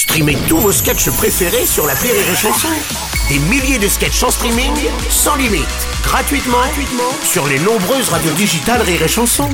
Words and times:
Streamez 0.00 0.38
tous 0.48 0.56
vos 0.56 0.72
sketchs 0.72 1.10
préférés 1.10 1.66
sur 1.66 1.86
la 1.86 1.92
Rire 1.92 2.14
et 2.14 2.34
Chanson. 2.34 2.68
Des 3.28 3.38
milliers 3.50 3.78
de 3.78 3.86
sketchs 3.86 4.22
en 4.22 4.30
streaming, 4.30 4.72
sans 5.10 5.36
limite, 5.36 5.68
gratuitement, 6.02 6.56
gratuitement 6.56 7.12
sur 7.22 7.46
les 7.46 7.58
nombreuses 7.58 8.08
radios 8.08 8.32
digitales 8.32 8.80
Rire 8.80 9.02
et 9.02 9.08
Chanson. 9.08 9.50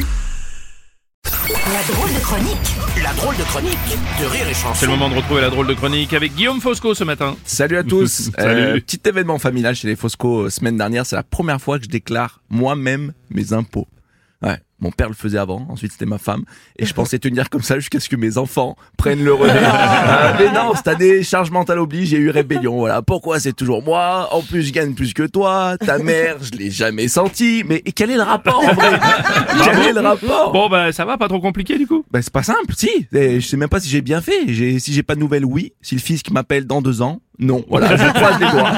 La 1.35 1.93
drôle 1.93 2.15
de 2.15 2.21
chronique 2.21 2.77
La 3.03 3.13
drôle 3.15 3.37
de 3.37 3.43
chronique 3.43 3.99
de 4.21 4.25
Rire 4.27 4.49
et 4.49 4.55
Chanson. 4.55 4.75
C'est 4.77 4.87
le 4.87 4.93
moment 4.93 5.09
de 5.11 5.17
retrouver 5.17 5.41
la 5.41 5.51
drôle 5.51 5.67
de 5.67 5.75
chronique 5.75 6.13
avec 6.13 6.33
Guillaume 6.37 6.61
Fosco 6.61 6.95
ce 6.95 7.03
matin. 7.03 7.37
Salut 7.45 7.79
à 7.79 7.83
tous. 7.85 8.31
Salut. 8.39 8.61
Euh, 8.61 8.75
petit 8.75 9.01
événement 9.05 9.41
familial 9.41 9.75
chez 9.75 9.89
les 9.89 9.97
Fosco 9.97 10.43
euh, 10.43 10.51
semaine 10.51 10.77
dernière. 10.77 11.05
C'est 11.07 11.17
la 11.17 11.25
première 11.25 11.61
fois 11.61 11.79
que 11.81 11.87
je 11.87 11.91
déclare 11.91 12.41
moi-même 12.51 13.15
mes 13.31 13.53
impôts. 13.53 13.89
Ouais. 14.43 14.61
Mon 14.81 14.91
père 14.91 15.09
le 15.09 15.15
faisait 15.15 15.39
avant, 15.39 15.67
ensuite 15.71 15.93
c'était 15.93 16.07
ma 16.07 16.19
femme, 16.19 16.45
et 16.79 16.85
je 16.85 16.95
pensais 16.95 17.19
tenir 17.19 17.49
comme 17.49 17.63
ça 17.63 17.77
jusqu'à 17.77 18.01
ce 18.01 18.09
que 18.09 18.17
mes 18.17 18.39
enfants 18.39 18.77
prennent 18.99 19.25
le 19.25 19.33
relais. 19.33 19.53
Euh, 19.57 20.33
mais 20.39 20.53
non, 20.53 20.75
cette 20.75 20.89
année, 20.89 21.23
charge 21.23 21.51
mentale 21.51 21.79
oblige, 21.79 22.09
j'ai 22.09 22.19
eu 22.19 22.31
rébellion. 22.31 22.77
Voilà, 22.79 23.03
pourquoi 23.03 23.41
c'est 23.41 23.55
toujours 23.55 23.83
moi? 23.83 24.29
En 24.33 24.43
plus, 24.43 24.63
je 24.63 24.73
gagne 24.73 24.95
plus 24.95 25.15
que 25.15 25.23
toi. 25.25 25.77
Ta 25.79 25.99
mère, 26.03 26.37
je 26.43 26.53
l'ai 26.59 26.71
jamais 26.71 27.09
senti. 27.09 27.65
Mais 27.67 27.83
et 27.85 27.93
quel 27.93 28.11
est 28.11 28.17
le 28.17 28.23
rapport 28.23 28.59
en 28.59 28.75
vrai? 28.75 28.99
Quel 29.65 29.79
est 29.81 29.93
le 29.93 30.01
rapport? 30.01 30.53
Bon 30.53 30.69
bah 30.69 30.93
ça 30.93 31.05
va, 31.05 31.17
pas 31.17 31.29
trop 31.29 31.41
compliqué 31.41 31.79
du 31.79 31.87
coup? 31.87 32.05
Ben, 32.11 32.21
c'est 32.23 32.33
pas 32.33 32.43
simple, 32.43 32.75
si. 32.77 32.91
Et 33.13 33.41
je 33.41 33.47
sais 33.47 33.57
même 33.57 33.69
pas 33.69 33.81
si 33.81 33.89
j'ai 33.89 34.03
bien 34.03 34.21
fait. 34.21 34.45
J'ai, 34.49 34.79
si 34.79 34.93
j'ai 34.93 35.03
pas 35.03 35.15
de 35.15 35.21
nouvelles, 35.21 35.45
oui. 35.45 35.73
Si 35.81 35.95
le 35.95 36.01
fils 36.01 36.23
qui 36.23 36.33
m'appelle 36.33 36.67
dans 36.67 36.83
deux 36.83 37.03
ans, 37.03 37.21
non. 37.39 37.65
Voilà, 37.69 37.97
je 37.97 38.13
croise 38.13 38.41
les 38.41 38.51
doigts. 38.51 38.73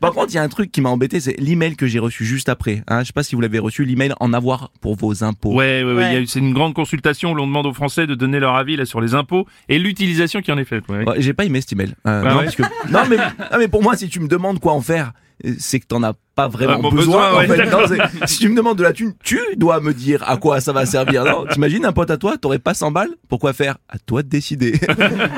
Par 0.00 0.12
contre, 0.12 0.32
il 0.32 0.36
y 0.36 0.38
a 0.38 0.42
un 0.42 0.48
truc 0.48 0.72
qui 0.72 0.80
m'a 0.80 0.88
embêté, 0.88 1.20
c'est 1.20 1.38
l'email 1.38 1.76
que 1.76 1.86
j'ai 1.86 1.98
reçu 1.98 2.24
juste 2.24 2.48
après. 2.48 2.82
Hein, 2.88 3.00
je 3.00 3.08
sais 3.08 3.12
pas 3.12 3.22
si 3.22 3.34
vous 3.34 3.40
l'avez 3.40 3.58
reçu, 3.58 3.84
l'email 3.84 4.12
en 4.20 4.32
avoir 4.32 4.70
pour 4.80 4.96
vos 4.96 5.24
impôts. 5.24 5.37
Ouais, 5.44 5.82
ouais, 5.84 5.92
ouais, 5.92 6.06
il 6.10 6.12
y 6.12 6.16
a 6.16 6.20
eu- 6.20 6.26
c'est 6.26 6.38
une 6.40 6.52
grande 6.52 6.74
consultation 6.74 7.32
où 7.32 7.34
l'on 7.34 7.46
demande 7.46 7.66
aux 7.66 7.72
Français 7.72 8.06
de 8.06 8.14
donner 8.14 8.40
leur 8.40 8.54
avis 8.56 8.76
là 8.76 8.84
sur 8.84 9.00
les 9.00 9.14
impôts 9.14 9.46
et 9.68 9.78
l'utilisation 9.78 10.40
qui 10.40 10.50
en 10.52 10.58
est 10.58 10.64
faite. 10.64 10.84
ouais. 10.88 11.08
Ouais, 11.08 11.20
j'ai 11.20 11.32
pas 11.32 11.44
aimé 11.44 11.60
cet 11.60 11.72
email. 11.72 11.94
Euh, 12.06 12.22
Ah 12.24 12.28
non, 12.30 12.36
ouais 12.38 12.44
parce 12.44 12.56
que, 12.56 12.62
non, 12.90 13.00
mais, 13.08 13.16
non, 13.16 13.58
mais 13.58 13.68
pour 13.68 13.82
moi, 13.82 13.96
si 13.96 14.08
tu 14.08 14.20
me 14.20 14.28
demandes 14.28 14.58
quoi 14.60 14.72
en 14.72 14.80
faire, 14.80 15.12
c'est 15.58 15.80
que 15.80 15.86
t'en 15.86 16.02
as 16.02 16.14
pas 16.34 16.46
vraiment 16.46 16.88
Ah, 16.92 16.94
besoin. 16.94 17.34
en 17.34 17.40
fait. 17.48 17.66
Non, 17.68 17.78
si 18.26 18.38
tu 18.38 18.48
me 18.48 18.56
demandes 18.56 18.78
de 18.78 18.84
la 18.84 18.92
thune, 18.92 19.12
tu 19.24 19.40
dois 19.56 19.80
me 19.80 19.92
dire 19.92 20.22
à 20.28 20.36
quoi 20.36 20.60
ça 20.60 20.72
va 20.72 20.86
servir. 20.86 21.24
Non, 21.24 21.46
t'imagines 21.50 21.84
un 21.84 21.92
pote 21.92 22.10
à 22.12 22.16
toi, 22.16 22.36
t'aurais 22.38 22.60
pas 22.60 22.74
100 22.74 22.92
balles 22.92 23.10
Pourquoi 23.28 23.52
faire? 23.52 23.78
À 23.88 23.98
toi 23.98 24.22
de 24.22 24.28
décider. 24.28 24.78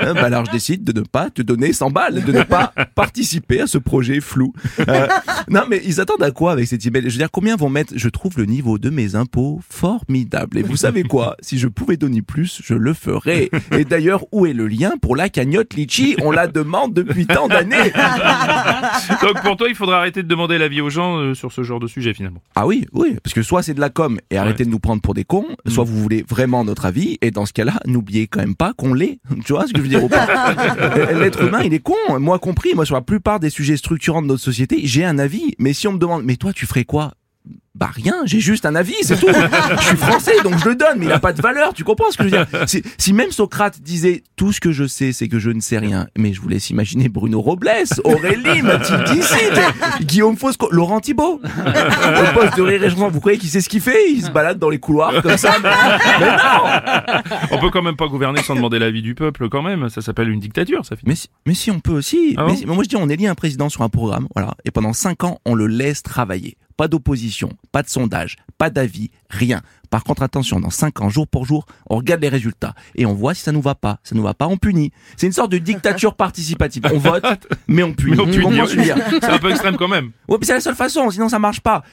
Hein, 0.03 0.15
bah 0.15 0.25
alors 0.25 0.45
je 0.47 0.51
décide 0.51 0.85
de 0.85 0.99
ne 0.99 1.05
pas 1.05 1.29
te 1.31 1.43
donner 1.43 1.73
100 1.73 1.91
balles, 1.91 2.23
de 2.25 2.33
ne 2.33 2.43
pas 2.43 2.73
participer 2.95 3.63
à 3.63 3.67
ce 3.67 3.77
projet 3.79 4.21
flou. 4.21 4.53
Euh, 4.89 5.07
non, 5.49 5.63
mais 5.69 5.81
ils 5.85 6.01
attendent 6.01 6.23
à 6.23 6.31
quoi 6.31 6.53
avec 6.53 6.67
cet 6.67 6.85
email? 6.87 7.03
Je 7.05 7.09
veux 7.11 7.19
dire, 7.19 7.31
combien 7.31 7.57
vont 7.57 7.69
mettre 7.69 7.93
Je 7.97 8.09
trouve 8.09 8.33
le 8.39 8.45
niveau 8.47 8.79
de 8.79 8.89
mes 8.91 9.15
impôts 9.15 9.61
formidable. 9.69 10.59
Et 10.59 10.63
vous 10.63 10.77
savez 10.77 11.03
quoi? 11.03 11.37
Si 11.41 11.59
je 11.59 11.69
pouvais 11.69 11.97
donner 11.97 12.23
plus, 12.23 12.61
je 12.65 12.75
le 12.75 12.95
ferais. 12.95 13.51
Et 13.73 13.85
d'ailleurs, 13.85 14.25
où 14.33 14.47
est 14.47 14.53
le 14.55 14.67
lien 14.69 14.93
pour 15.01 15.17
la 15.17 15.29
cagnotte 15.29 15.75
litchi? 15.75 16.17
On 16.23 16.31
la 16.31 16.47
demande 16.47 16.93
depuis 16.95 17.27
tant 17.27 17.49
d'années. 17.49 17.93
Donc 19.23 19.43
pour 19.43 19.57
toi, 19.57 19.67
il 19.69 19.75
faudra 19.91 20.03
arrêter 20.03 20.23
de 20.23 20.29
demander 20.29 20.57
l'avis 20.57 20.81
aux 20.81 20.91
gens 20.91 21.19
euh, 21.19 21.35
sur 21.35 21.51
ce 21.51 21.65
genre 21.65 21.81
de 21.81 21.89
sujet 21.89 22.15
finalement. 22.15 22.41
Ah 22.55 22.65
oui, 22.67 22.87
oui, 22.93 23.17
parce 23.23 23.35
que 23.35 23.43
soit 23.43 23.63
c'est 23.63 23.75
de 23.75 23.81
la 23.81 23.91
com 23.91 24.21
et 24.31 24.39
arrêtez 24.39 24.65
de 24.65 24.71
nous 24.71 24.79
prendre 24.79 25.03
pour 25.03 25.15
des 25.15 25.25
cons, 25.25 25.47
soit 25.67 25.83
vous 25.83 26.01
voulez 26.01 26.25
vraiment 26.29 26.65
notre 26.65 26.87
avis, 26.87 27.19
et 27.23 27.33
dans 27.33 27.45
ce 27.45 27.53
cas-là, 27.53 27.81
n'oubliez 27.87 28.29
quand 28.29 28.39
même 28.39 28.55
pas 28.55 28.73
qu'on 28.73 28.95
l'est. 28.95 29.19
Tu 29.45 29.53
vois 29.53 29.67
ce 29.67 29.73
que 29.73 29.79
je 29.79 29.83
veux 29.83 29.89
dire 29.89 30.05
ou 30.05 30.09
pas 30.09 30.55
L'être 31.15 31.43
humain, 31.43 31.63
il 31.65 31.75
est 31.75 31.81
con, 31.81 31.95
moi 32.21 32.39
compris. 32.39 32.75
Moi, 32.75 32.85
sur 32.85 32.95
la 32.95 33.01
plupart 33.01 33.41
des 33.41 33.51
sujets 33.51 33.77
structurants 33.77 34.23
de 34.23 34.29
notre 34.29 34.43
société, 34.43 34.81
j'ai 34.85 35.05
un 35.05 35.19
avis. 35.19 35.55
Mais 35.59 35.73
si 35.73 35.89
on 35.89 35.93
me 35.93 35.99
demande, 35.99 36.23
mais 36.25 36.37
toi, 36.37 36.53
tu 36.53 36.67
ferais 36.67 36.85
quoi 36.85 37.13
bah 37.75 37.89
rien, 37.95 38.17
j'ai 38.27 38.41
juste 38.41 38.67
un 38.67 38.75
avis, 38.75 38.95
c'est 39.03 39.19
tout. 39.19 39.29
je 39.79 39.85
suis 39.87 39.97
français, 39.97 40.33
donc 40.45 40.59
je 40.59 40.69
le 40.69 40.75
donne, 40.75 40.99
mais 40.99 41.07
il 41.07 41.09
n'a 41.09 41.19
pas 41.21 41.33
de 41.33 41.41
valeur, 41.41 41.73
tu 41.73 41.83
comprends 41.83 42.11
ce 42.11 42.19
que 42.19 42.25
je 42.25 42.29
veux 42.37 42.45
dire? 42.45 42.69
Si, 42.69 42.83
si 42.99 43.13
même 43.15 43.31
Socrate 43.31 43.81
disait 43.81 44.23
tout 44.37 44.53
ce 44.53 44.61
que 44.61 44.71
je 44.73 44.87
sais, 44.87 45.13
c'est 45.13 45.29
que 45.29 45.39
je 45.39 45.51
ne 45.51 45.61
sais 45.61 45.79
rien, 45.79 46.07
mais 46.19 46.35
je 46.35 46.41
vous 46.43 46.49
laisse 46.49 46.69
imaginer 46.69 47.09
Bruno 47.09 47.41
Robles, 47.41 47.71
Aurélie, 48.05 48.61
Mathilde 48.63 49.05
Dissy, 49.05 49.35
Guillaume 50.03 50.37
Fosco, 50.37 50.69
Laurent 50.71 51.01
Thibault, 51.01 51.41
au 51.45 52.35
poste 52.39 52.57
de 52.57 52.63
rire 52.63 52.81
vous 53.11 53.21
croyez 53.21 53.39
qu'il 53.39 53.49
sait 53.49 53.61
ce 53.61 53.69
qu'il 53.69 53.81
fait? 53.81 54.11
Il 54.11 54.23
se 54.25 54.31
balade 54.31 54.59
dans 54.59 54.69
les 54.69 54.79
couloirs 54.79 55.23
comme 55.23 55.39
ça, 55.39 55.55
mais, 55.63 55.71
mais 56.21 56.27
non 56.27 57.21
On 57.53 57.59
peut 57.61 57.71
quand 57.71 57.83
même 57.83 57.97
pas 57.97 58.09
gouverner 58.09 58.43
sans 58.43 58.57
demander 58.57 58.79
l'avis 58.79 59.01
du 59.03 59.15
peuple 59.15 59.49
quand 59.49 59.63
même. 59.63 59.89
Ça 59.89 60.03
s'appelle 60.03 60.29
une 60.29 60.41
dictature, 60.41 60.85
ça 60.85 60.97
finit. 60.97 61.09
mais 61.11 61.15
si, 61.15 61.29
mais 61.47 61.55
si 61.55 61.71
on 61.71 61.81
peut 61.81 61.93
aussi. 61.93 62.35
Ah 62.37 62.45
mais 62.45 62.53
bon 62.53 62.57
si- 62.59 62.67
moi 62.67 62.85
je 62.85 62.89
dis 62.89 62.97
on 62.97 63.09
élit 63.09 63.27
un 63.27 63.35
président 63.35 63.69
sur 63.69 63.83
un 63.83 63.89
programme, 63.89 64.27
voilà, 64.35 64.55
et 64.65 64.71
pendant 64.71 64.93
cinq 64.93 65.25
ans 65.25 65.39
on 65.47 65.55
le 65.55 65.67
laisse 65.67 66.03
travailler. 66.03 66.57
Pas 66.81 66.89
d'opposition, 66.89 67.51
pas 67.73 67.83
de 67.83 67.91
sondage, 67.91 68.37
pas 68.57 68.71
d'avis, 68.71 69.11
rien. 69.29 69.61
Par 69.91 70.03
contre 70.03 70.23
attention, 70.23 70.61
dans 70.61 70.71
cinq 70.71 71.03
ans, 71.03 71.11
jour 71.11 71.29
pour 71.29 71.45
jour, 71.45 71.67
on 71.91 71.97
regarde 71.97 72.23
les 72.23 72.31
résultats 72.31 72.75
et 72.95 73.05
on 73.05 73.13
voit 73.13 73.35
si 73.35 73.43
ça 73.43 73.53
nous 73.53 73.61
va 73.61 73.75
pas. 73.75 73.99
Ça 74.03 74.15
nous 74.15 74.23
va 74.23 74.33
pas, 74.33 74.47
on 74.47 74.57
punit. 74.57 74.91
C'est 75.19 75.27
une 75.27 75.35
sorte 75.35 75.53
de 75.53 75.59
dictature 75.59 76.15
participative. 76.15 76.85
On 76.91 76.97
vote, 76.97 77.23
mais 77.69 77.83
on 77.83 77.93
punit. 77.93 78.17
C'est 78.17 79.25
un 79.27 79.39
peu 79.39 79.51
extrême 79.51 79.77
quand 79.77 79.89
même. 79.89 80.13
Ouais, 80.27 80.39
mais 80.41 80.47
c'est 80.47 80.55
la 80.55 80.61
seule 80.61 80.75
façon, 80.75 81.11
sinon 81.11 81.29
ça 81.29 81.39
marche 81.39 81.61
pas. 81.61 81.85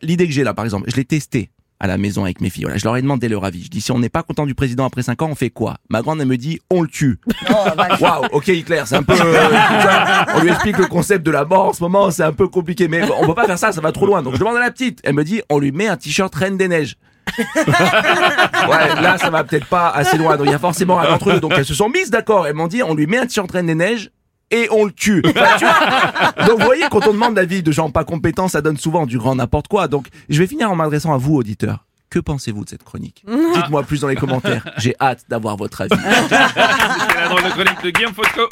L'idée 0.00 0.28
que 0.28 0.32
j'ai 0.32 0.44
là, 0.44 0.54
par 0.54 0.64
exemple, 0.64 0.88
je 0.88 0.94
l'ai 0.94 1.04
testé 1.04 1.50
à 1.80 1.86
la 1.86 1.98
maison 1.98 2.24
avec 2.24 2.40
mes 2.40 2.50
filles. 2.50 2.64
Voilà, 2.64 2.78
je 2.78 2.84
leur 2.84 2.96
ai 2.96 3.02
demandé 3.02 3.28
leur 3.28 3.44
avis. 3.44 3.64
Je 3.64 3.68
dis 3.70 3.80
si 3.80 3.92
on 3.92 3.98
n'est 3.98 4.08
pas 4.08 4.22
content 4.22 4.46
du 4.46 4.54
président 4.54 4.84
après 4.86 5.02
5 5.02 5.20
ans, 5.22 5.28
on 5.30 5.34
fait 5.34 5.50
quoi? 5.50 5.76
Ma 5.88 6.02
grande 6.02 6.20
elle 6.20 6.26
me 6.26 6.36
dit 6.36 6.60
on 6.70 6.82
le 6.82 6.88
tue. 6.88 7.18
Waouh, 8.00 8.26
ok 8.32 8.48
Hitler, 8.48 8.82
c'est 8.86 8.96
un 8.96 9.02
peu. 9.02 9.14
euh, 9.14 9.48
on 10.34 10.40
lui 10.40 10.50
explique 10.50 10.78
le 10.78 10.86
concept 10.86 11.24
de 11.24 11.30
la 11.30 11.44
mort 11.44 11.66
en 11.68 11.72
ce 11.72 11.82
moment, 11.82 12.10
c'est 12.10 12.22
un 12.22 12.32
peu 12.32 12.48
compliqué, 12.48 12.88
mais 12.88 13.02
on 13.20 13.26
peut 13.26 13.34
pas 13.34 13.46
faire 13.46 13.58
ça, 13.58 13.72
ça 13.72 13.80
va 13.80 13.92
trop 13.92 14.06
loin. 14.06 14.22
Donc 14.22 14.34
je 14.34 14.38
demande 14.38 14.56
à 14.56 14.60
la 14.60 14.70
petite, 14.70 15.00
elle 15.04 15.14
me 15.14 15.24
dit 15.24 15.42
on 15.50 15.58
lui 15.58 15.72
met 15.72 15.88
un 15.88 15.96
t-shirt 15.96 16.34
Reine 16.34 16.56
des 16.56 16.68
Neiges. 16.68 16.96
ouais, 17.56 17.64
là 19.02 19.18
ça 19.18 19.30
va 19.30 19.42
peut-être 19.44 19.66
pas 19.66 19.88
assez 19.90 20.16
loin. 20.16 20.36
Donc 20.36 20.46
il 20.46 20.52
y 20.52 20.54
a 20.54 20.58
forcément 20.58 21.00
un 21.00 21.12
entre 21.12 21.30
eux. 21.32 21.40
Donc 21.40 21.52
elles 21.56 21.64
se 21.64 21.74
sont 21.74 21.88
mises 21.88 22.10
d'accord. 22.10 22.46
Elles 22.46 22.54
m'ont 22.54 22.68
dit 22.68 22.82
on 22.82 22.94
lui 22.94 23.06
met 23.06 23.18
un 23.18 23.26
t-shirt 23.26 23.50
Reine 23.50 23.66
des 23.66 23.74
Neiges 23.74 24.10
et 24.50 24.68
on 24.70 24.84
le 24.84 24.92
tue. 24.92 25.22
Enfin, 25.36 25.56
tu 25.58 25.64
vois 25.64 26.46
Donc 26.46 26.60
vous 26.60 26.64
voyez, 26.64 26.84
quand 26.90 27.06
on 27.06 27.12
demande 27.12 27.36
l'avis 27.36 27.62
de 27.62 27.72
gens 27.72 27.90
pas 27.90 28.04
compétents, 28.04 28.48
ça 28.48 28.62
donne 28.62 28.76
souvent 28.76 29.06
du 29.06 29.18
grand 29.18 29.34
n'importe 29.34 29.68
quoi. 29.68 29.88
Donc 29.88 30.08
je 30.28 30.38
vais 30.38 30.46
finir 30.46 30.70
en 30.70 30.76
m'adressant 30.76 31.12
à 31.12 31.18
vous, 31.18 31.34
auditeurs. 31.34 31.84
Que 32.08 32.18
pensez-vous 32.20 32.64
de 32.64 32.70
cette 32.70 32.84
chronique? 32.84 33.24
Dites-moi 33.54 33.82
plus 33.82 34.00
dans 34.00 34.08
les 34.08 34.16
commentaires. 34.16 34.64
J'ai 34.78 34.94
hâte 35.00 35.24
d'avoir 35.28 35.56
votre 35.56 35.80
avis. 35.80 35.90
La 36.30 37.28
drôle 37.28 37.42
de 37.42 37.50
chronique 37.50 37.82
de 37.82 37.90
Guillaume 37.90 38.14
Fosco. 38.14 38.42